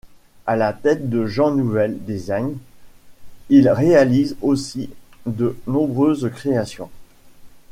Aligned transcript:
À 0.47 0.55
la 0.55 0.73
tête 0.73 1.11
de 1.11 1.27
Jean 1.27 1.51
Nouvel 1.51 2.03
Design, 2.05 2.57
il 3.49 3.69
réalise 3.69 4.35
aussi 4.41 4.89
de 5.27 5.55
nombreuses 5.67 6.31
créations. 6.33 6.89